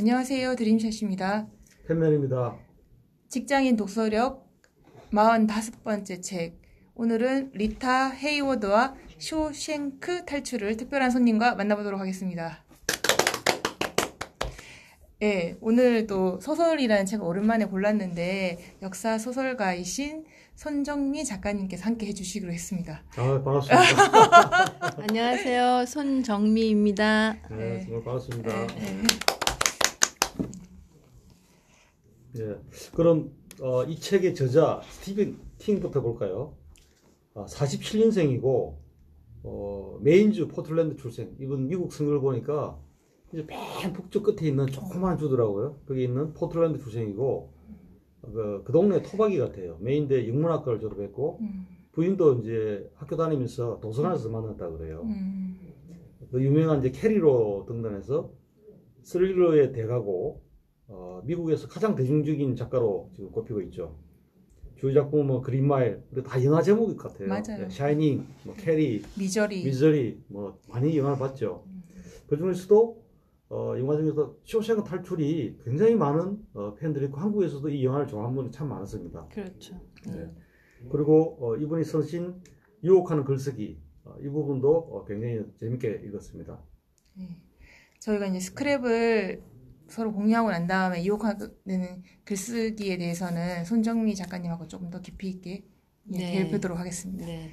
[0.00, 0.56] 안녕하세요.
[0.56, 1.46] 드림샷입니다.
[1.86, 2.56] 팬맨입니다.
[3.28, 4.48] 직장인 독서력
[5.12, 6.58] 45번째 책.
[6.94, 12.64] 오늘은 리타 헤이워드와 쇼쉔크 탈출을 특별한 손님과 만나보도록 하겠습니다.
[15.20, 20.24] 예, 오늘 또 소설이라는 책을 오랜만에 골랐는데 역사 소설가이신
[20.54, 23.02] 손정미 작가님께서 함께 해주시기로 했습니다.
[23.16, 24.96] 아, 반갑습니다.
[25.06, 25.84] 안녕하세요.
[25.84, 27.36] 손정미입니다.
[27.50, 27.80] 네, 네.
[27.84, 28.66] 정말 반갑습니다.
[28.66, 29.02] 네.
[32.38, 32.56] 예.
[32.94, 36.54] 그럼 어, 이 책의 저자 스티븐 킹부터 볼까요?
[37.34, 38.76] 아, 47년생이고
[39.42, 41.34] 어, 메인주 포틀랜드 출생.
[41.40, 42.78] 이분 미국 선거를 보니까
[43.32, 45.80] 이제 맨 북쪽 끝에 있는 조그만 주더라고요.
[45.86, 47.52] 거기 있는 포틀랜드 출생이고
[48.22, 49.78] 그, 그 동네 토박이 같아요.
[49.80, 55.02] 메인대 영문학과를 졸업했고 음, 부인도 이제 학교 다니면서 도서관에서 만났다 그래요.
[55.04, 55.58] 음,
[56.30, 58.30] 그 유명한 이제 캐리로 등단해서
[59.02, 60.42] 스릴러의 대가고
[60.90, 63.96] 어, 미국에서 가장 대중적인 작가로 지금 꼽히고 있죠.
[64.76, 67.28] 주요 작품은 뭐 그린마일 다 영화 제목 같아요.
[67.28, 67.62] 맞아요.
[67.62, 69.62] 네, 샤이닝, 뭐 캐리, 미저리.
[69.62, 71.64] 미저리 뭐 많이 영화를 봤죠.
[72.26, 73.00] 그 중에서도
[73.50, 78.50] 어, 영화 중에서 쇼생크 탈출이 굉장히 많은 어, 팬들이 있고 한국에서도 이 영화를 좋아하는 분이
[78.50, 79.26] 참 많습니다.
[79.28, 79.74] 그렇죠.
[80.06, 80.30] 네.
[80.90, 82.40] 그리고 어, 이분이 쓰신
[82.82, 86.58] 유혹하는 글쓰기 어, 이 부분도 어, 굉장히 재밌게 읽었습니다.
[87.18, 87.36] 네.
[87.98, 89.40] 저희가 이제 스크랩을
[89.90, 95.64] 서로 공유하고 난 다음에 이혹하는 글쓰기에 대해서는 손정미 작가님하고 조금 더 깊이 있게
[96.12, 96.32] 예, 네.
[96.32, 97.26] 대해보도록 하겠습니다.
[97.26, 97.50] 네.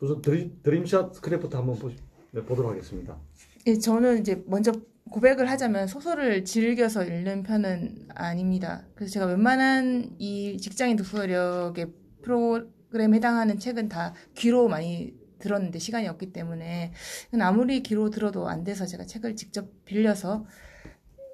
[0.00, 1.96] 우선 드림, 드림샷 스크랩부터 한번 보시,
[2.32, 3.18] 네, 보도록 하겠습니다.
[3.66, 4.72] 예, 저는 이제 먼저
[5.10, 8.86] 고백을 하자면 소설을 즐겨서 읽는 편은 아닙니다.
[8.94, 11.92] 그래서 제가 웬만한 이 직장인 독서력의
[12.22, 16.92] 프로그램에 해당하는 책은 다 귀로 많이 들었는데 시간이 없기 때문에
[17.38, 20.46] 아무리 귀로 들어도 안 돼서 제가 책을 직접 빌려서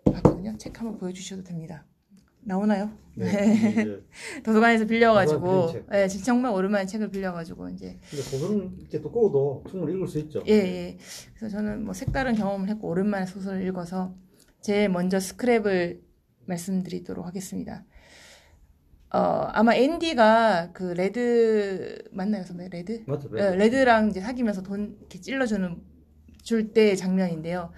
[0.04, 0.56] 봤거든요.
[0.58, 1.86] 책 한번 보여주셔도 됩니다.
[2.42, 2.90] 나오나요?
[3.14, 3.30] 네.
[3.30, 3.70] 네.
[3.70, 4.02] 이제,
[4.42, 5.74] 도서관에서 빌려가지고.
[5.92, 10.42] 예, 진짜 정말 오랜만에 책을 빌려가지고 이제 근데 소설은 이렇게 두꺼워도 충분히 읽을 수 있죠.
[10.48, 10.98] 예, 예.
[11.36, 14.14] 그래서 저는 뭐 색다른 경험을 했고 오랜만에 소설을 읽어서
[14.60, 16.00] 제일 먼저 스크랩을
[16.46, 17.84] 말씀드리도록 하겠습니다.
[19.12, 19.18] 어,
[19.52, 22.68] 아마 앤디가 그 레드 맞나요, 선배?
[22.68, 23.02] 레드?
[23.06, 23.28] 맞죠?
[23.36, 25.76] 예, 레드랑 이제 사귀면서 돈 이렇게 찔러주는
[26.42, 27.70] 줄 때 장면인데요.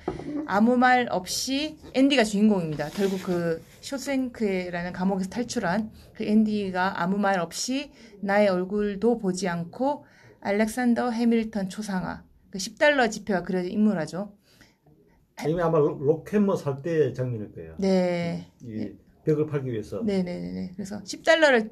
[0.47, 2.91] 아무 말 없이 앤디가 주인공입니다.
[2.91, 10.04] 결국 그 쇼생크라는 감옥에서 탈출한 그 앤디가 아무 말 없이 나의 얼굴도 보지 않고
[10.41, 14.32] 알렉산더 해밀턴 초상화 그 10달러 지폐가 그려진 인물화죠.
[15.49, 17.75] 이미 아마 로- rock hammer 살 때 장면일 거예요.
[17.78, 18.47] 네.
[18.62, 18.93] 이
[19.24, 20.02] 벽을 팔기 위해서.
[20.02, 20.72] 네네네.
[20.74, 21.70] 그래서 10달러를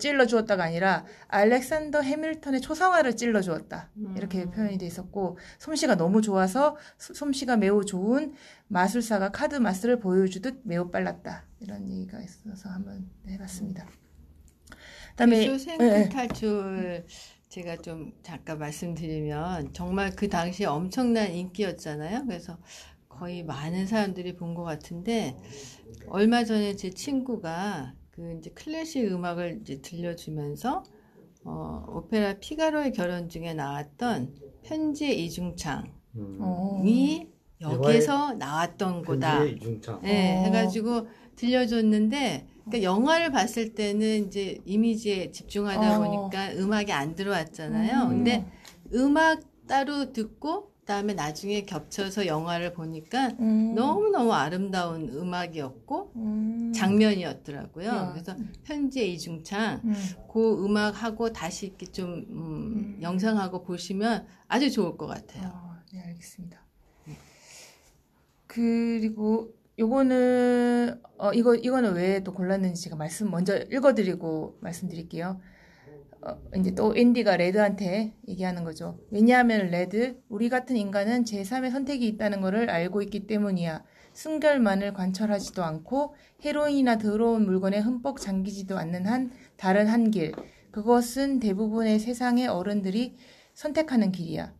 [0.00, 3.90] 찔러 주었다가 아니라 알렉산더 해밀턴의 초상화를 찔러 주었다.
[4.16, 8.32] 이렇게 표현이 돼 있었고 솜씨가 너무 좋아서 소- 솜씨가 매우 좋은
[8.68, 11.44] 마술사가 카드 마술을 보여주듯 매우 빨랐다.
[11.60, 13.86] 이런 얘기가 있어서 한번 해봤습니다.
[15.10, 16.08] 그다음에 쇼생크 예, 예.
[16.08, 17.04] 탈출
[17.48, 22.24] 제가 좀 잠깐 말씀드리면 정말 그 당시에 엄청난 인기였잖아요.
[22.26, 22.58] 그래서
[23.08, 25.36] 거의 많은 사람들이 본 것 같은데
[26.08, 30.84] 얼마 전에 제 친구가 그 이제 클래식 음악을 이제 들려주면서
[31.44, 36.38] 어, 오페라 피가로의 결혼 중에 나왔던 편지의 이중창이 음.
[36.40, 36.82] 어.
[37.60, 39.38] 여기에서 나왔던 거다.
[39.38, 40.00] 편지의 이중창.
[40.02, 40.44] 네, 어.
[40.44, 46.02] 해가지고 들려줬는데, 그러니까 영화를 봤을 때는 이제 이미지에 집중하다 어.
[46.02, 48.04] 보니까 음악이 안 들어왔잖아요.
[48.04, 48.08] 음.
[48.08, 48.46] 근데
[48.94, 53.74] 음악 따로 듣고, 그 다음에 나중에 겹쳐서 영화를 보니까 음.
[53.74, 56.72] 너무너무 아름다운 음악이었고, 음.
[56.74, 57.86] 장면이었더라고요.
[57.88, 58.10] 야.
[58.12, 58.34] 그래서
[58.64, 59.94] 현지의 이중창, 음.
[60.32, 62.98] 그 음악하고 다시 이렇게 좀, 음, 음.
[63.02, 65.50] 영상하고 보시면 아주 좋을 것 같아요.
[65.54, 66.62] 어, 네, 알겠습니다.
[68.46, 75.40] 그리고 요거는 어 이거 이거는 왜 또 골랐는지 제가 말씀 먼저 읽어드리고 말씀드릴게요.
[76.26, 78.98] 어, 이제 또 앤디가 레드한테 얘기하는 거죠.
[79.10, 83.84] 왜냐하면 레드, 우리 같은 인간은 제3의 선택이 있다는 것을 알고 있기 때문이야.
[84.14, 90.32] 순결만을 관철하지도 않고 헤로인이나 더러운 물건에 흠뻑 잠기지도 않는 한 다른 한 길.
[90.70, 93.16] 그것은 대부분의 세상의 어른들이
[93.52, 94.54] 선택하는 길이야.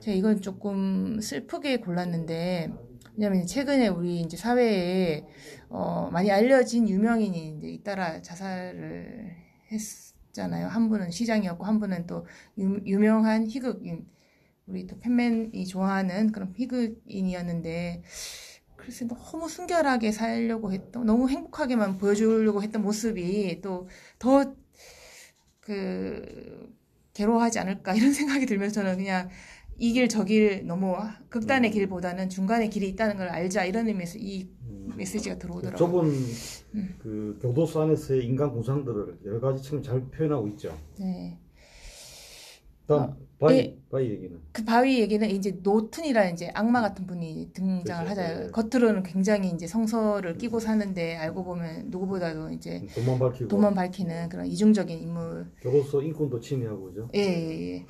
[0.00, 2.72] 제가 이건 조금 슬프게 골랐는데,
[3.16, 5.24] 왜냐면 최근에 우리 이제 사회에
[5.68, 9.30] 어, 많이 알려진 유명인이 이제 잇따라 자살을
[9.70, 10.68] 했 잖아요.
[10.68, 12.26] 한 분은 시장이었고 한 분은 또
[12.58, 14.06] 유, 유명한 희극인
[14.66, 18.02] 우리 또 팬맨이 좋아하는 그런 희극인이었는데
[18.76, 23.88] 글쎄 너무 순결하게 살려고 했던 너무 행복하게만 보여주려고 했던 모습이 또
[24.18, 24.54] 더
[25.60, 26.74] 그
[27.14, 29.28] 괴로워하지 않을까 이런 생각이 들면서 저는 그냥
[29.78, 30.96] 이 길 저 길 너무
[31.30, 34.63] 극단의 길보다는 중간의 길이 있다는 걸 알자 이런 의미에서 이 음.
[34.96, 35.76] 메시지가 들어오더라고요.
[35.76, 36.08] 좁은
[36.74, 36.94] 음.
[36.98, 40.76] 그 교도소 안에서의 인간 군상들을 여러 가지처럼 잘 표현하고 있죠.
[40.98, 41.38] 네.
[42.86, 43.78] 다음 어, 바이블 예.
[43.90, 48.20] 바이블 얘기는 그 바이블 얘기는 이제 노튼이라는 이제 악마 같은 분이 등장을 그렇죠.
[48.20, 48.46] 하잖아요.
[48.46, 48.50] 네.
[48.50, 54.46] 겉으로는 굉장히 이제 성서를 끼고 사는데 알고 보면 누구보다도 이제 돈만 밝히고 돈만 밝히는 그런
[54.46, 55.50] 이중적인 인물.
[55.62, 57.08] 교도소 인권도 침해하고 그죠.
[57.14, 57.86] 예, 예, 예.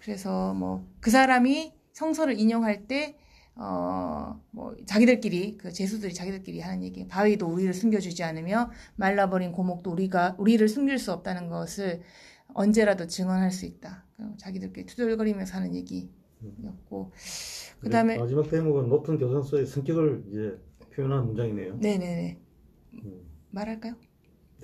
[0.00, 3.16] 그래서 뭐 그 사람이 성서를 인용할 때
[3.54, 7.06] 어, 뭐, 자기들끼리, 그 제수들이 자기들끼리 하는 얘기.
[7.06, 12.00] 바위도 우리를 숨겨주지 않으며, 말라버린 고목도 우리가, 우리를 숨길 수 없다는 것을
[12.54, 14.06] 언제라도 증언할 수 있다.
[14.16, 17.12] 그럼 자기들끼리 투덜거리면서 하는 얘기였고.
[17.80, 20.58] 그 다음에, 마지막 대목은 노튼 교장소의 성격을 이제
[20.94, 21.76] 표현한 문장이네요.
[21.76, 22.38] 네네네.
[22.94, 23.20] 음.
[23.50, 23.94] 말할까요?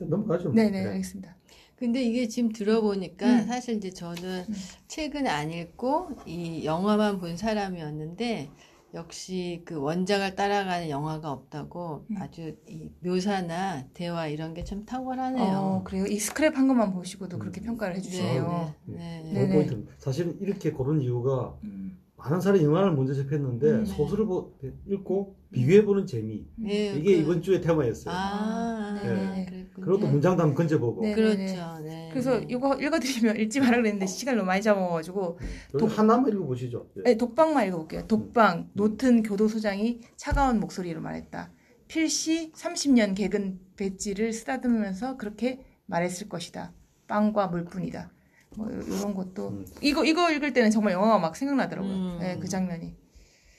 [0.01, 0.53] 넘어가죠.
[0.53, 0.89] 네네, 네.
[0.91, 1.37] 알겠습니다.
[1.77, 3.47] 근데 이게 지금 들어보니까 음.
[3.47, 4.55] 사실 이제 저는 음.
[4.89, 8.51] 책은 안 읽고 이 영화만 본 사람이었는데
[8.95, 12.17] 역시 그 원작을 따라가는 영화가 없다고 음.
[12.19, 15.83] 아주 이 묘사나 대화 이런 게참 어, 탁월하네요.
[15.85, 16.07] 그래요.
[16.07, 17.39] 이 스크랩 한 것만 보시고도 음.
[17.39, 18.75] 그렇게 평가를 네, 해주시네요.
[18.87, 19.33] 네, 네.
[19.33, 19.55] 네네.
[19.55, 19.87] 포인트.
[19.99, 21.88] 사실은 이렇게 고른 이유가 음.
[22.19, 23.85] 많은 사람이 영화를 먼저 접했는데 음.
[23.85, 24.53] 소설을 보-
[24.87, 28.13] 읽고 비교해보는 재미 네, 이게 그- 이번 주의 테마였어요.
[28.15, 29.47] 아, 네.
[29.49, 29.87] 그랬군요.
[29.87, 31.15] 그리고 또 문장도 한번 건져보고 네.
[31.15, 31.79] 그렇죠.
[31.85, 32.09] 네.
[32.13, 35.39] 그래서 이거 읽어드리면 읽지 말라 그랬는데 시간을 너무 많이 잡아가지고
[35.79, 36.89] 독- 하나만 읽어보시죠.
[36.99, 37.03] 예.
[37.03, 38.07] 네, 독방만 읽어볼게요.
[38.09, 41.53] 독방 노튼 교도소장이 차가운 목소리로 말했다.
[41.87, 46.73] 필시 30년 개근 배지를 쓰다듬으면서 그렇게 말했을 것이다.
[47.07, 48.11] 빵과 물뿐이다.
[48.59, 49.67] 뭐 이런 것도 음.
[49.81, 51.93] 이거 이거 읽을 때는 정말 영화가 막 생각나더라고요.
[51.93, 52.19] 음.
[52.21, 52.93] 네, 그 장면이.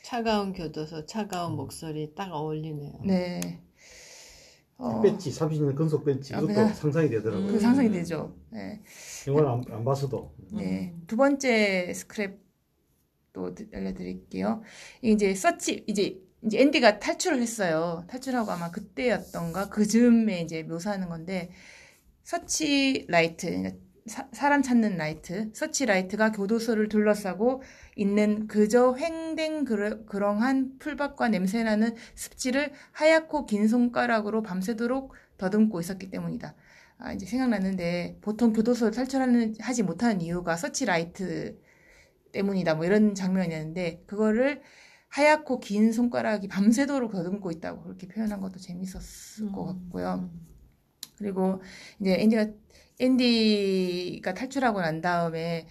[0.04, 3.00] 차가운 교도소, 차가운 목소리 딱 어울리네요.
[3.06, 3.62] 네.
[4.78, 7.48] 어, 배지 30년 근속 배지 아, 이것도 그냥- 상상이 되더라고요.
[7.48, 8.36] 그 상상이 되죠.
[8.50, 8.82] 네.
[9.28, 10.94] 영화를 안, 안 봤어도 네.
[10.96, 11.04] 음.
[11.08, 14.62] 두 번째 스크랩도 드- 알려드릴게요.
[15.02, 18.04] 이제 서치, 이제, 이제 앤디가 탈출을 했어요.
[18.08, 21.52] 탈출하고 아마 그때였던가, 그 즈음에 이제 묘사하는 건데,
[22.24, 23.76] 서치 라이트, 그러니까
[24.10, 27.62] 사, 사람 찾는 라이트, 서치 라이트가 교도소를 둘러싸고
[27.96, 36.56] 있는 그저 휑뎅그렁한 풀밭과 냄새나는 습지를 하얗고 긴 손가락으로 밤새도록 더듬고 있었기 때문이다.
[36.98, 41.58] 아, 이제 생각났는데 보통 교도소를 탈출하는 하지 못하는 이유가 서치 라이트
[42.34, 42.76] 때문이다.
[42.76, 44.62] 뭐 이런 장면이었는데 그거를
[45.08, 50.30] 하얗고 긴 손가락이 밤새도록 더듬고 있다고 그렇게 표현한 것도 재밌었을 것 같고요.
[51.18, 51.62] 그리고
[52.00, 52.48] 이제 앤디가
[53.00, 55.68] 앤디가 탈출하고 난 다음에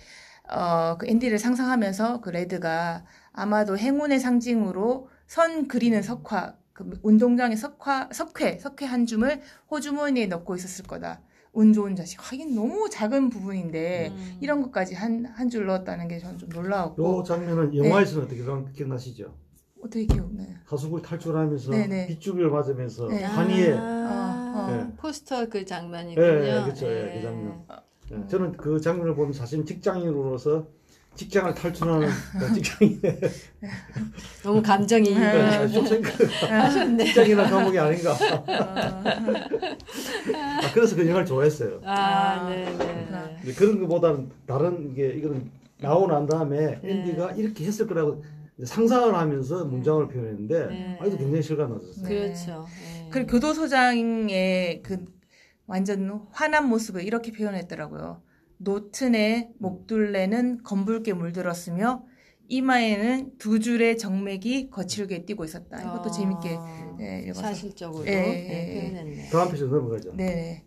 [0.51, 8.09] 어, 그 앤디를 상상하면서 그 레드가 아마도 행운의 상징으로 선 그리는 석화, 그 운동장의 석화,
[8.13, 11.21] 석회, 석회 한 줌을 호주머니에 넣고 있었을 거다.
[11.53, 12.19] 운 좋은 자식.
[12.21, 14.39] 하긴 너무 작은 부분인데 음.
[14.41, 19.35] 이런 것까지 한 한 줄 넣었다는 게 저는 좀요 놀라웠고 장면은 영화에서는 어떻게 기억- 기억나시죠?
[19.81, 20.49] 어떻게 기억나요?
[20.65, 22.07] 하수구를 탈출하면서 네네.
[22.09, 23.23] 빗줄기를 맞으면서 네.
[23.25, 24.93] 환희에 아, 어, 어.
[24.99, 26.27] 포스터 그 장면이군요.
[26.27, 26.87] 예, 예, 그렇죠.
[26.87, 27.63] 예, 그 장면.
[28.13, 28.23] 음.
[28.25, 30.67] 예, 저는 그 장면을 보면 사실 직장인으로서
[31.15, 32.09] 직장을 탈출하는
[32.39, 33.21] 그 직장인의
[34.43, 37.05] 너무 감정이 아, 좀 생각을 하셨네.
[37.05, 38.13] 직장이나 감옥이 아닌가.
[38.13, 39.39] 어, 아,
[40.73, 41.81] 그래서 그 영화를 좋아했어요.
[41.85, 42.67] 아, 아, 네.
[43.43, 43.53] 네.
[43.55, 45.51] 그런 것보다는 다른 게 이거는
[45.81, 46.91] 나오고 난 다음에 네.
[46.91, 48.23] 앤디가 이렇게 했을 거라고
[48.65, 50.99] 상상을 하면서 문장을 표현했는데 네.
[51.01, 52.09] 아직도 굉장히 실감 났었어요.
[52.09, 52.09] 네.
[52.09, 52.67] 그렇죠.
[52.83, 53.09] 네.
[53.11, 55.05] 그리고 교도소장의 그
[55.67, 58.23] 완전 화난 모습을 이렇게 표현했더라고요.
[58.59, 62.05] 노튼의 목둘레는 검붉게 물들었으며
[62.49, 65.81] 이마에는 두 줄의 정맥이 거칠게 뛰고 있었다.
[65.81, 66.59] 이것도 어, 재밌게
[66.99, 67.33] 네.
[67.35, 68.81] 사실적으로 예, 네, 예, 예.
[68.91, 69.29] 표현했네.
[69.31, 70.15] 다음 페이지 넘어가죠.
[70.17, 70.65] 네.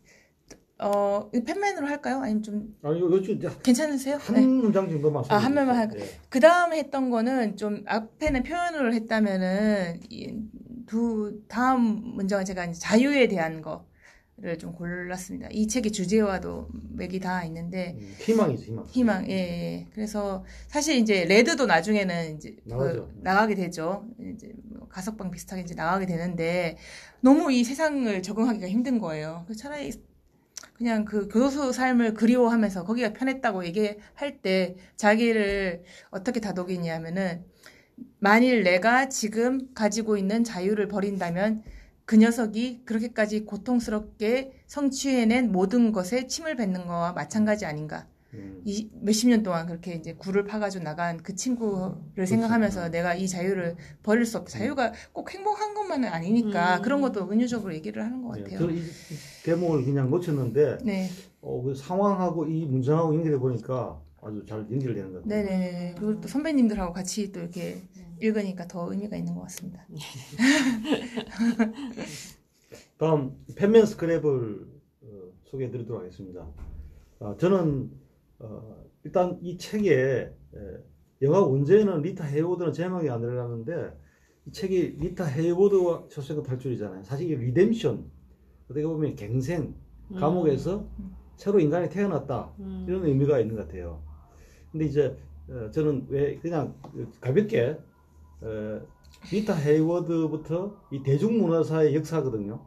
[0.81, 2.21] 어, 이거 펜맨으로 할까요?
[2.23, 4.17] 아니면 좀 아, 요, 요즘 괜찮으세요?
[4.17, 4.41] 한 네.
[4.41, 6.21] 문장 정도만 아, 한 명만 소개해 주세요.
[6.29, 11.81] 그 다음 했던 거는 좀 앞에는 표현을 했다면은 이두 다음
[12.15, 15.49] 문장은 제가 이제 자유에 대한 거를 좀 골랐습니다.
[15.51, 18.03] 이 책의 주제와도 맥이 닿아 있는데 예.
[18.03, 18.85] 음, 희망이죠, 희망.
[18.87, 19.87] 희망, 예, 예.
[19.93, 23.09] 그래서 사실 이제 레드도 나중에는 이제 그 나가죠.
[23.21, 24.07] 나가게 되죠.
[24.19, 26.77] 이제 뭐 가석방 비슷하게 이제 나가게 되는데
[27.19, 29.43] 너무 이 세상을 적응하기가 힘든 거예요.
[29.45, 29.91] 그래서 차라리
[30.81, 37.45] 그냥 그 교도소 삶을 그리워하면서 거기가 편했다고 얘기할 때 자기를 어떻게 다독이냐면은
[38.17, 41.61] 만일 내가 지금 가지고 있는 자유를 버린다면
[42.05, 48.07] 그 녀석이 그렇게까지 고통스럽게 성취해낸 모든 것에 침을 뱉는 거와 마찬가지 아닌가.
[48.33, 48.61] 음.
[48.65, 53.75] 이 몇십 년 동안 그렇게 이제 굴을 파가지고 나간 그 친구를 생각하면서 내가 이 자유를
[54.03, 54.51] 버릴 수 없다.
[54.51, 56.81] 자유가 꼭 행복한 것만은 아니니까 음.
[56.81, 58.59] 그런 것도 은유적으로 얘기를 하는 것 네, 같아요.
[58.59, 58.83] 저는 이, 이
[59.43, 61.09] 대목을 그냥 놓쳤는데 네,
[61.41, 65.43] 어, 그 상황하고 이 문장하고 연결해 보니까 아주 잘 연결되는 것 같아요.
[65.43, 65.95] 네네네.
[65.97, 67.81] 그리고 또 선배님들하고 같이 또 이렇게
[68.19, 69.85] 읽으니까 더 의미가 있는 것 같습니다.
[72.97, 74.67] 다음 팬맨 스크랩을
[75.01, 75.07] 어,
[75.45, 76.47] 소개해드리도록 하겠습니다.
[77.19, 77.89] 아, 저는
[78.41, 80.33] 어, 일단 이 책에 에,
[81.21, 83.97] 영화 원제에는 리타 헤이워드는 제목이 안 들어가는데
[84.47, 87.03] 이 책이 리타 헤이워드와 쇼생크 탈출이잖아요.
[87.03, 88.09] 사실 이 redemption
[88.65, 89.75] 어떻게 보면 갱생
[90.19, 90.87] 감옥에서
[91.35, 92.85] 새로 인간이 태어났다 음.
[92.87, 94.01] 이런 의미가 있는 것 같아요.
[94.71, 95.17] 근데 이제
[95.49, 96.75] 어, 저는 왜 그냥
[97.19, 97.77] 가볍게
[98.41, 98.81] 어,
[99.31, 102.59] 리타 헤이워드부터 이 대중문화사의 역사거든요.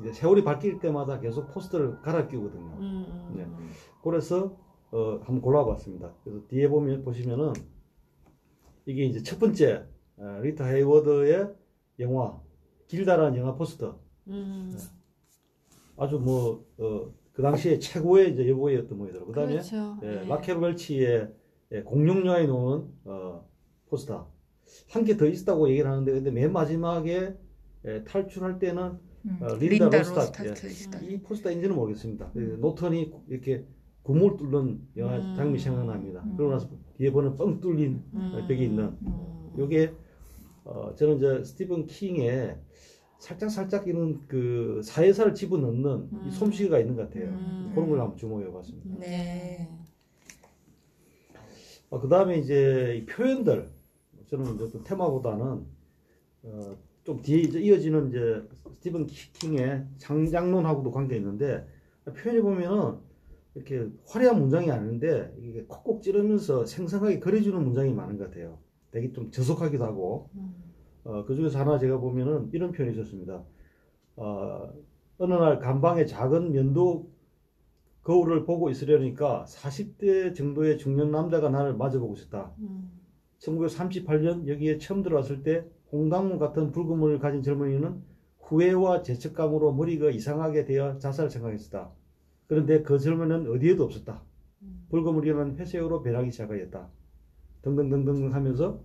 [0.00, 2.76] 이제 세월이 바뀔 때마다 계속 포스터를 갈아 끼우거든요.
[2.78, 3.44] 음, 음, 네.
[3.44, 3.70] 음.
[4.02, 4.56] 그래서
[4.90, 6.14] 어, 한번 골라봤습니다.
[6.24, 7.52] 그래서 뒤에 보면 보시면은
[8.86, 9.84] 이게 이제 첫 번째
[10.16, 11.48] 어, 리타 헤이워드의
[12.00, 12.40] 영화
[12.86, 14.76] 길다라는 영화 포스터 음.
[15.96, 19.28] 아주 뭐그 당시에 최고의 이제 여고였던 모이더라고요.
[19.32, 19.98] 그다음에 그렇죠.
[20.02, 20.26] 예, 예.
[20.26, 21.34] 라켈 웰치의
[21.72, 23.46] 예, 공룡 영화에 놓은 어,
[23.88, 24.30] 포스터
[24.90, 27.34] 한 개 더 있다고 얘기를 하는데 근데 맨 마지막에
[27.84, 29.38] 예, 탈출할 때는 음.
[29.42, 30.48] 어, 린다 린다 론스타트, 예.
[30.48, 31.04] 론스타트.
[31.04, 32.30] 이 포스터인지는 모르겠습니다.
[32.32, 33.66] 그 노턴이 이렇게
[34.08, 35.34] 구멍을 뚫는 영화 음.
[35.36, 36.22] 장면이 생각납니다.
[36.24, 36.34] 음.
[36.34, 38.44] 그러고 나서 뒤에 보는 뻥 뚫린 음.
[38.48, 39.52] 벽에 있는 음.
[39.58, 39.92] 요게
[40.64, 42.58] 어, 저는 이제 스티븐 킹의
[43.18, 46.30] 살짝 살짝 이런 그 사회사를 집어넣는 이 음.
[46.30, 47.28] 솜씨가 있는 것 같아요.
[47.28, 47.72] 음.
[47.74, 48.98] 그런 걸 한번 주목해봤습니다.
[48.98, 49.68] 네.
[51.90, 53.68] 어, 그 다음에 이제 이 표현들
[54.28, 55.66] 저는 이제 또 테마보다는
[56.44, 58.42] 어, 좀 뒤에 이어지는 이제
[58.76, 61.66] 스티븐 킹의 창작론하고도 관계 있는데
[62.16, 63.07] 표현해 보면은
[63.58, 68.58] 이렇게 화려한 문장이 아닌데 이게 콕콕 찌르면서 생생하게 그려주는 문장이 많은 것 같아요.
[68.92, 70.54] 되게 좀 저속하기도 하고 음.
[71.04, 73.42] 어, 그 중에서 하나 제가 보면은 이런 표현이 있었습니다.
[74.16, 74.72] 어,
[75.18, 77.10] 어느 날 간방에 작은 면도
[78.04, 82.52] 거울을 보고 있으려니까 40대 정도의 중년 남자가 나를 마주보고 있었다.
[82.60, 82.92] 음.
[83.40, 88.02] 1938년 여기에 처음 들어왔을 때 홍당무 같은 붉은 머리를 가진 젊은이는
[88.40, 91.92] 후회와 죄책감으로 머리가 이상하게 되어 자살을 생각했었다.
[92.48, 94.22] 그런데 그 젊은이는 어디에도 없었다.
[94.90, 96.88] 붉은 머리는 회색으로 변하기 시작하였다.
[97.62, 98.80] 등등등등 하면서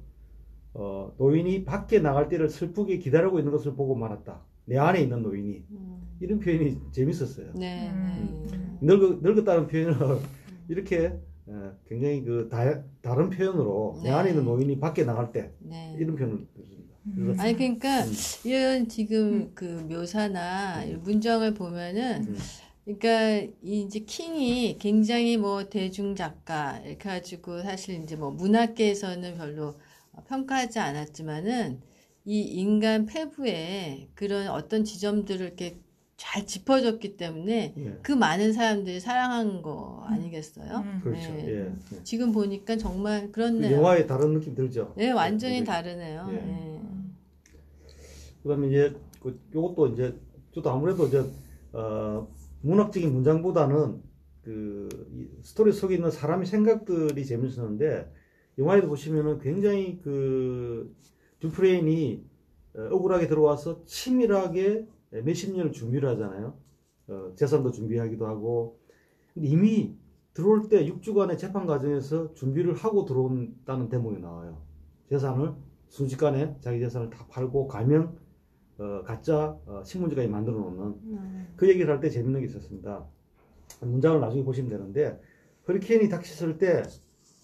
[0.74, 4.41] 어, 노인이 밖에 나갈 때를 슬프게 기다리고 있는 것을 보고 말았다.
[4.65, 5.65] 내 안에 있는 노인이.
[5.72, 6.01] 음.
[6.20, 7.53] 이런 표현이 재밌었어요.
[7.55, 7.89] 네.
[7.89, 8.48] 음.
[8.50, 8.58] 네.
[8.82, 10.20] 늙, 늙었다는 표현을
[10.67, 14.15] 이렇게 어, 굉장히 그 다, 다른 표현으로 내 네.
[14.15, 15.96] 안에 있는 노인이 밖에 나갈 때 네.
[16.00, 16.96] 이런 표현을 썼습니다.
[17.05, 17.36] 음.
[17.38, 18.12] 아니 그러니까 음.
[18.46, 22.36] 이런 지금 그 묘사나 이 문장을 보면은 음.
[22.86, 29.75] 그러니까 이 이제 킹이 굉장히 뭐 대중 작가 이렇게 가지고 사실 이제 뭐 문학계에서는 별로
[30.28, 31.82] 평가하지 않았지만은
[32.25, 35.78] 이 인간 폐부의 그런 어떤 지점들을 이렇게
[36.16, 40.78] 잘 짚어줬기 때문에 예, 그 많은 사람들이 사랑한 거 아니겠어요?
[40.78, 41.02] 음.
[41.04, 41.34] 그렇죠.
[41.34, 41.48] 네.
[41.48, 42.04] 예, 예.
[42.04, 43.78] 지금 보니까 정말 그 그렇네요.
[43.78, 44.94] 영화에 다른 느낌 들죠.
[44.96, 45.63] 네, 완전히 예.
[45.63, 46.30] 다르네요.
[46.32, 46.36] 예.
[46.36, 46.82] 예.
[48.44, 50.16] 그다음에 이제 그 요것도 이제
[50.54, 51.25] 저도 아무래도 이제
[51.74, 52.28] 어,
[52.63, 54.01] 문학적인 문장보다는
[54.43, 58.12] 그이 스토리 속에 있는 사람의 생각들이 재밌었는데
[58.58, 60.96] 영화에도 보시면은 굉장히 그
[61.39, 62.25] 듀프레인이
[62.75, 64.88] 어, 억울하게 들어와서 치밀하게
[65.24, 66.58] 몇십 년을 준비를 하잖아요.
[67.08, 68.79] 어, 재산도 준비하기도 하고
[69.36, 69.96] 이미
[70.34, 74.62] 들어올 때 6주간의 재판 과정에서 준비를 하고 들어온다는 대목이 나와요.
[75.10, 75.53] 재산을
[75.89, 78.17] 순식간에 자기 재산을 다 팔고 가명
[78.77, 81.48] 어, 가짜 어, 신문지까지 만들어 놓는 음.
[81.56, 83.06] 그 얘기를 할 때 재밌는 게 있었습니다.
[83.82, 85.20] 문장을 나중에 보시면 되는데
[85.68, 86.84] 허리케인이 닥쳤을 때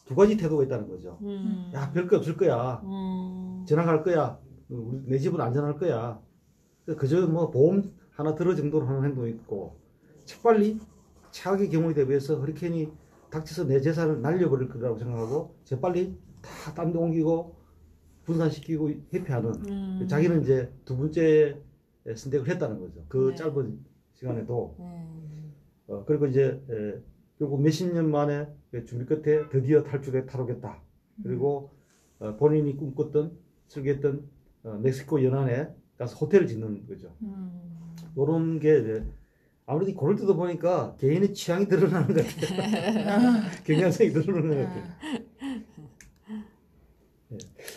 [0.05, 1.19] 두 가지 태도가 있다는 거죠.
[1.21, 1.71] 음.
[1.75, 2.81] 야, 별거 없을 거야.
[2.83, 3.63] 음.
[3.67, 4.39] 지나갈 거야.
[4.67, 6.19] 우리 내 집은 안전할 거야.
[6.97, 9.77] 그저 뭐 보험 하나 들어 정도로 하는 행동이 있고
[10.25, 10.79] 재빨리
[11.29, 12.91] 최악의 경우에 대비해서 허리케인이
[13.29, 17.55] 닥쳐서 내 재산을 날려버릴 거라고 생각하고 재빨리 다 딴 데 옮기고
[18.29, 20.07] 분산시키고 회피하는 음.
[20.07, 21.59] 자기는 이제 두 번째
[22.15, 23.03] 선택을 했다는 거죠.
[23.07, 23.35] 그 네.
[23.35, 23.79] 짧은
[24.13, 25.53] 시간에도 음.
[25.87, 27.01] 어, 그리고 이제 에,
[27.37, 30.81] 결국 몇십 년 만에 그 준비 끝에 드디어 탈출에 탈옥했다.
[31.23, 31.71] 그리고
[32.19, 34.29] 어, 본인이 꿈꿨던 설계했던
[34.63, 37.13] 어, 멕시코 연안에 가서 호텔을 짓는 거죠.
[37.21, 37.95] 음.
[38.15, 39.05] 이런 게 이제
[39.65, 43.43] 아무래도 고를 때도 보니까 개인의 취향이 드러나는 것 같아요.
[43.65, 45.28] 경향성이 드러나는 것 같아요.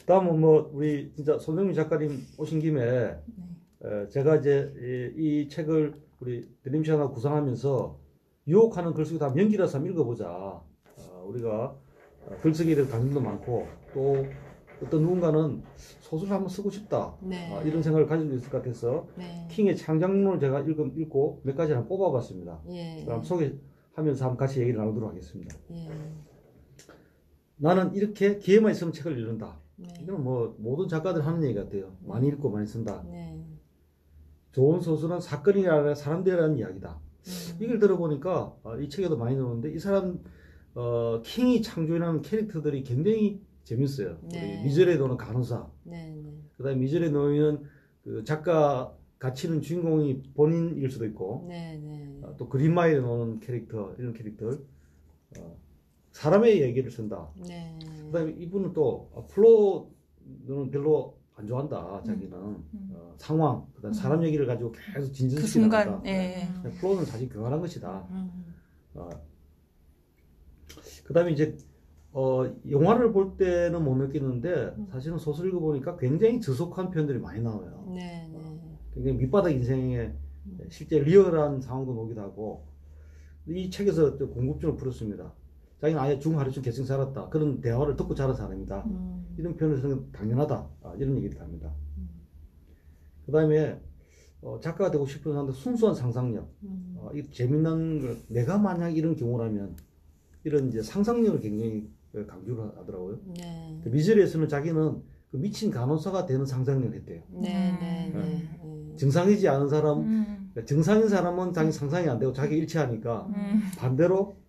[0.06, 4.72] 다음은 뭐 우리 진짜 손정민 작가님 오신 김에 에, 제가 이제
[5.16, 7.98] 이, 이 책을 우리 드림션하고 구상하면서
[8.48, 10.28] 유혹하는 글쓰기 다 연기라서 한번 읽어보자.
[10.28, 11.76] 어, 우리가
[12.26, 14.26] 어, 글쓰기에 대해서 관심도 많고 또
[14.82, 15.62] 어떤 누군가는
[16.00, 17.14] 소설을 한번 쓰고 싶다.
[17.20, 17.54] 네.
[17.54, 19.46] 어, 이런 생각을 가질 수 있을 것 같아서 네.
[19.50, 22.62] 킹의 창작론을 제가 읽, 읽고 몇 가지 한번 뽑아봤습니다.
[22.70, 23.04] 예.
[23.04, 25.56] 그럼 소개하면서 한번 같이 얘기를 나누도록 하겠습니다.
[25.70, 25.88] 예.
[27.56, 29.61] 나는 이렇게 기회만 있으면 책을 읽는다.
[29.82, 30.02] 네.
[30.02, 31.96] 이건 뭐 모든 작가들 하는 얘기 같아요.
[32.04, 33.04] 많이 읽고 많이 쓴다.
[33.08, 33.44] 네.
[34.52, 37.00] 좋은 소설은 사건이 아니라 사람들이라는 이야기다.
[37.26, 37.56] 음.
[37.60, 40.20] 이걸 들어보니까 어, 이 책에도 많이 나오는데 이 사람
[40.74, 44.18] 어, 킹이 창조해낸 캐릭터들이 굉장히 재밌어요.
[44.22, 44.62] 네.
[44.64, 46.14] 미절에 나오는 간호사, 네.
[46.22, 46.34] 네.
[46.56, 47.62] 그다음에 미절에 나오는
[48.02, 51.78] 그 작가 갇히는 주인공이 본인일 수도 있고 네.
[51.78, 52.18] 네.
[52.22, 54.64] 어, 또 그린마일에 나오는 캐릭터 이런 캐릭터들
[55.38, 55.56] 어,
[56.12, 57.28] 사람의 얘기를 쓴다.
[57.36, 57.76] 네.
[58.06, 62.02] 그다음에 이분은 또 어, 플로는 별로 안 좋아한다.
[62.06, 62.38] 자기는
[62.92, 65.46] 어, 상황, 그다음 사람 얘기를 가지고 계속 그 진전시키다.
[65.46, 66.48] 순간 예.
[66.78, 68.06] 플로는 사실 교활한 것이다.
[68.10, 68.54] 음.
[68.94, 69.08] 어,
[71.04, 71.56] 그다음에 이제
[72.12, 77.86] 어, 영화를 볼 때는 못 느끼는데 사실은 소설 읽어보니까 굉장히 저속한 표현들이 많이 나와요.
[77.88, 78.28] 네.
[78.30, 78.60] 네.
[78.94, 80.12] 굉장히 밑바닥 인생에
[80.68, 82.66] 실제 리얼한 상황도 나오기도 하고
[83.48, 85.32] 이 책에서 또 궁금증을 풀었습니다.
[85.82, 87.28] 자기는 아예 중하루쯤 계층 살았다.
[87.28, 88.84] 그런 대화를 듣고 자란 사람이다.
[88.86, 89.34] 음.
[89.36, 90.68] 이런 표현을 쓰는 건 당연하다.
[90.80, 91.74] 아, 이런 얘기를 합니다.
[93.26, 93.80] 그 다음에
[94.42, 96.48] 어, 작가가 되고 싶은 사람들 순수한 상상력.
[96.62, 96.94] 음.
[96.98, 99.74] 어, 이 재미난 걸 내가 만약 이런 경우라면
[100.44, 103.18] 이런 이제 상상력을 굉장히 어, 강조를 하더라고요.
[103.36, 103.80] 네.
[103.82, 107.22] 그 미절에서는 자기는 그 미친 간호사가 되는 상상력을 했대요.
[107.30, 107.76] 네.
[107.80, 108.12] 네.
[108.14, 108.20] 네.
[108.20, 108.96] 네.
[108.96, 110.52] 정상이지 않은 사람, 음.
[110.64, 113.62] 정상인 사람은 자기 상상이 안 되고 자기 일치하니까 음.
[113.76, 114.41] 반대로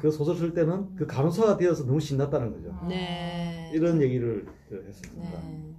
[0.00, 2.78] 그 소설 쓸 때는 그 간호사가 되어서 너무 신났다는 거죠.
[2.88, 3.70] 네.
[3.74, 5.40] 이런 얘기를 어, 했었습니다.
[5.40, 5.74] 네.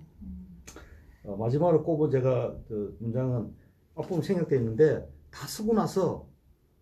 [1.24, 3.54] 어, 마지막으로 꼽은 제가 그 문장은
[3.96, 6.28] 앞부분 생략되어 있는데 다 쓰고 나서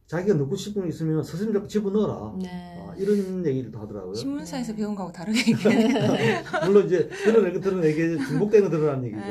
[0.08, 2.36] 자기가 넣고 싶은 거 있으면 자꾸 집어넣어라.
[2.42, 2.76] 네.
[2.80, 4.14] 어, 이런 얘기를 또 하더라고요.
[4.16, 6.44] 신문사에서 배운 거하고 다르게 얘기하네요.
[6.66, 9.22] 물론 이제 드러내고 드러내게 중복되는 드러나는 얘기죠.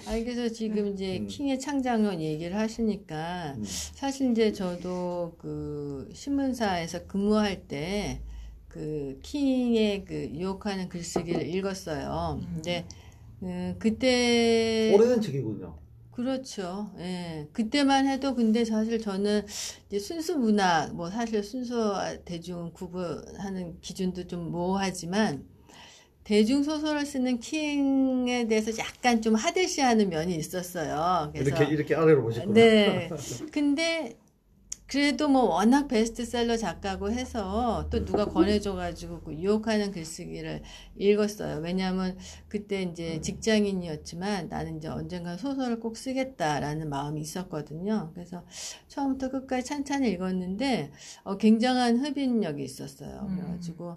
[0.00, 0.10] 네.
[0.10, 1.26] 아니 그래서 지금 이제 음.
[1.26, 3.64] 킹의 창작론 얘기를 하시니까 음.
[3.64, 8.22] 사실 이제 저도 그 신문사에서 근무할 때
[8.72, 12.40] 그 킹의 그 유혹하는 글쓰기를 읽었어요.
[12.54, 12.86] 근데
[13.42, 15.76] 음, 그때 오래된 책이군요.
[16.10, 16.90] 그렇죠.
[16.98, 17.48] 예.
[17.52, 19.44] 그때만 해도 근데 사실 저는
[19.88, 25.44] 이제 순수 문학, 뭐 사실 순수 대중 구분하는 기준도 좀 모호하지만
[26.24, 31.30] 대중 소설을 쓰는 킹에 대해서 약간 좀 하듯이 하는 면이 있었어요.
[31.32, 32.54] 그래서 이렇게 이렇게 아래로 보셨구나.
[32.54, 33.10] 네.
[33.50, 34.16] 근데
[34.92, 40.60] 그래도 뭐 워낙 베스트셀러 작가고 해서 또 누가 권해줘가지고 그 유혹하는 글쓰기를
[40.98, 41.60] 읽었어요.
[41.62, 48.10] 왜냐하면 그때 이제 직장인이었지만 나는 이제 언젠가 소설을 꼭 쓰겠다라는 마음이 있었거든요.
[48.12, 48.44] 그래서
[48.88, 50.90] 처음부터 끝까지 찬찬히 읽었는데
[51.24, 53.26] 어, 굉장한 흡인력이 있었어요.
[53.30, 53.36] 음.
[53.36, 53.96] 그래가지고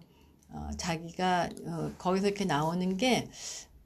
[0.50, 3.30] 어, 자기가 어, 거기서 이렇게 나오는 게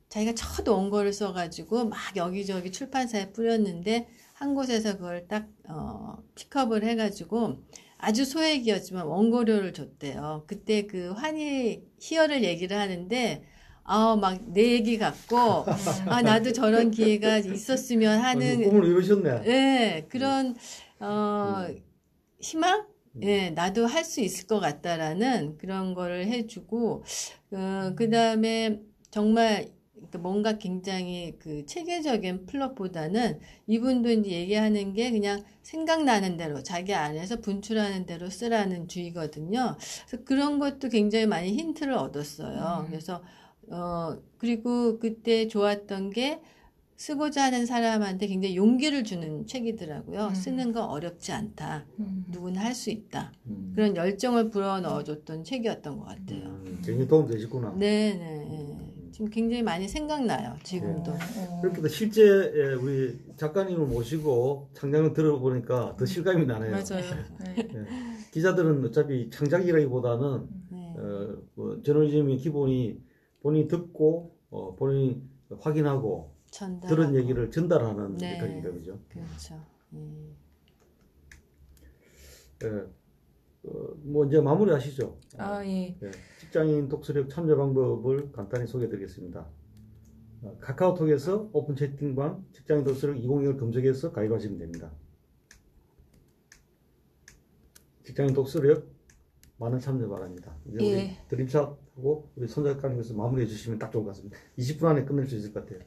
[0.10, 7.64] 자기가 첫 원고를 써가지고 막 여기저기 출판사에 뿌렸는데 한 곳에서 그걸 딱 어, 픽업을 해가지고
[7.98, 10.46] 아주 소액이었지만 원고료를 줬대요.
[10.48, 13.44] 그때 그 환희 희열을 얘기를 하는데
[13.84, 15.66] 아 막 내 얘기 같고
[16.08, 19.42] 아 나도 저런 기회가 있었으면 하는 꿈을 이루셨네.
[19.44, 20.56] 네, 그런
[21.00, 21.68] 어,
[22.40, 22.88] 희망?
[23.24, 27.04] 예, 나도 할 수 있을 것 같다라는 그런 거를 해주고,
[27.52, 29.72] 어, 그 다음에 정말
[30.12, 37.42] 그 뭔가 굉장히 그 체계적인 플롯보다는 이분도 이제 얘기하는 게 그냥 생각나는 대로 자기 안에서
[37.42, 39.76] 분출하는 대로 쓰라는 주의거든요.
[40.08, 42.86] 그래서 그런 것도 굉장히 많이 힌트를 얻었어요.
[42.86, 42.88] 음.
[42.88, 43.22] 그래서
[43.70, 46.40] 어 그리고 그때 좋았던 게
[47.04, 50.28] 쓰고자 하는 사람한테 굉장히 용기를 주는 책이더라고요.
[50.28, 50.36] 음.
[50.36, 51.86] 쓰는 거 어렵지 않다.
[51.98, 52.26] 음.
[52.30, 53.32] 누구나 할 수 있다.
[53.48, 53.72] 음.
[53.74, 56.44] 그런 열정을 불어 넣어줬던 책이었던 것 같아요.
[56.44, 57.74] 음, 굉장히 도움 되셨구나.
[57.78, 58.78] 네, 네.
[59.14, 60.56] 지금 굉장히 많이 생각나요.
[60.64, 61.12] 지금도.
[61.12, 61.60] 어.
[61.62, 66.72] 그렇게 또 실제 예, 우리 작가님을 모시고 창작을 들어보니까 더 실감이 나네요.
[66.72, 66.84] 맞아요.
[67.46, 67.56] 네.
[67.58, 67.86] 예.
[68.32, 70.94] 기자들은 어차피 창작이라기보다는 네.
[70.98, 73.00] 어, 뭐 저널리즘의 기본이
[73.42, 75.22] 본인이 듣고 어, 본인이
[75.62, 76.90] 확인하고 전달.
[76.90, 78.38] 들은 얘기를 전달하는 네.
[78.38, 79.00] 역할이니까 그죠.
[79.10, 79.64] 그렇죠.
[79.94, 80.36] 음.
[82.64, 82.68] 예.
[83.64, 85.18] 어, 뭐 이제 마무리하시죠.
[85.38, 85.98] 아 예.
[86.02, 86.12] 예.
[86.40, 89.48] 직장인 독서력 참여 방법을 간단히 소개해드리겠습니다.
[90.42, 94.92] 어, 카카오톡에서 오픈 채팅방 직장인 독서력 2021을 검색해서 가입하시면 됩니다.
[98.04, 98.99] 직장인 독서력
[99.60, 100.56] 많은 참여 바랍니다.
[100.68, 101.18] 이제 우리 예.
[101.28, 104.38] 드림샷하고 우리 손 작가님께서 마무리해 주시면 딱 좋을 것 같습니다.
[104.58, 105.80] 20분 안에 끝낼 수 있을 것 같아요.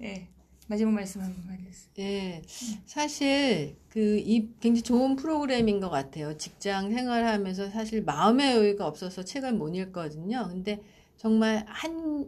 [0.00, 0.28] 예.
[0.68, 2.06] 마지막 말씀 한 번만 해주세요.
[2.06, 2.42] 예,
[2.84, 6.36] 사실 그 이 굉장히 좋은 프로그램인 것 같아요.
[6.36, 10.46] 직장 생활하면서 사실 마음의 여유가 없어서 책을 못 읽거든요.
[10.48, 10.82] 근데
[11.16, 12.26] 정말 한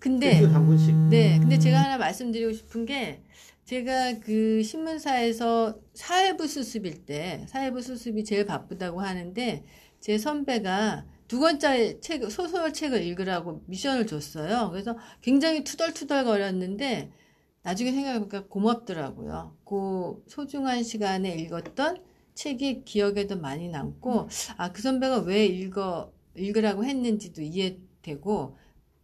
[0.00, 0.94] 근데 한 분씩.
[1.08, 3.22] 네, 근데 제가 하나 말씀드리고 싶은 게
[3.66, 9.64] 제가 그 신문사에서 사회부 수습일 때 사회부 수습이 제일 바쁘다고 하는데
[9.98, 14.70] 제 선배가 두 권짜리 책, 소설 책을 읽으라고 미션을 줬어요.
[14.70, 17.10] 그래서 굉장히 투덜투덜 거렸는데
[17.62, 19.56] 나중에 생각해보니까 고맙더라고요.
[19.64, 27.42] 그 소중한 시간에 읽었던 책이 기억에도 많이 남고, 아, 그 선배가 왜 읽어, 읽으라고 했는지도
[27.42, 28.56] 이해되고,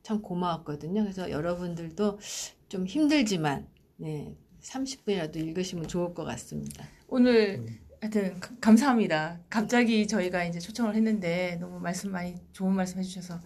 [0.04, 1.02] 참 고마웠거든요.
[1.02, 2.20] 그래서 여러분들도
[2.68, 6.84] 좀 힘들지만, 네, 30분이라도 읽으시면 좋을 것 같습니다.
[7.08, 7.64] 오늘
[8.00, 9.38] 하여튼 가- 감사합니다.
[9.48, 13.40] 갑자기 저희가 이제 초청을 했는데 너무 말씀 많이 좋은 말씀 해주셔서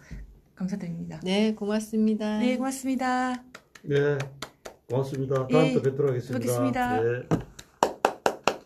[0.55, 1.21] 감사드립니다.
[1.23, 2.39] 네, 고맙습니다.
[2.39, 3.43] 네, 고맙습니다.
[3.83, 4.19] 네,
[4.89, 5.47] 고맙습니다.
[5.49, 6.39] 다음 예, 또 뵙도록 하겠습니다.
[6.39, 7.03] 뵙겠습니다.
[7.03, 7.46] 네.